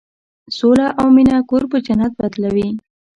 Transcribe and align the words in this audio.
سوله 0.57 0.87
او 0.99 1.05
مینه 1.15 1.37
کور 1.49 1.63
په 1.71 1.77
جنت 1.85 2.11
بدلوي. 2.19 2.69